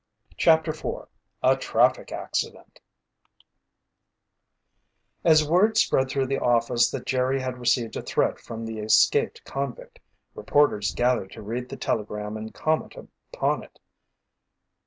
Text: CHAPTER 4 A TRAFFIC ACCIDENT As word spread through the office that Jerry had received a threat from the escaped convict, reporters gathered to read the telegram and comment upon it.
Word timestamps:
CHAPTER 0.35 0.73
4 0.73 1.07
A 1.43 1.57
TRAFFIC 1.57 2.11
ACCIDENT 2.11 2.79
As 5.23 5.47
word 5.47 5.77
spread 5.77 6.09
through 6.09 6.25
the 6.25 6.39
office 6.39 6.89
that 6.89 7.05
Jerry 7.05 7.39
had 7.39 7.59
received 7.59 7.95
a 7.95 8.01
threat 8.01 8.39
from 8.39 8.65
the 8.65 8.79
escaped 8.79 9.43
convict, 9.43 9.99
reporters 10.33 10.95
gathered 10.95 11.31
to 11.33 11.43
read 11.43 11.69
the 11.69 11.77
telegram 11.77 12.35
and 12.35 12.51
comment 12.51 12.95
upon 13.31 13.61
it. 13.63 13.77